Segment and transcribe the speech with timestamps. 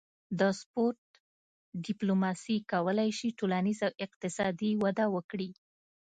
[0.39, 1.01] د سپورت
[1.85, 5.49] ډیپلوماسي کولی شي ټولنیز او اقتصادي وده وکړي